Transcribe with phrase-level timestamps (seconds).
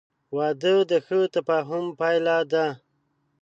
[0.35, 2.65] •واده د ښه تفاهم پایله ده.